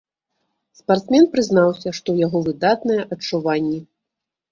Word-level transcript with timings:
Спартсмен 0.79 1.27
прызнаўся, 1.35 1.89
што 1.97 1.97
ў 2.11 2.17
яго 2.25 2.37
выдатныя 2.47 3.05
адчуванні. 3.17 3.79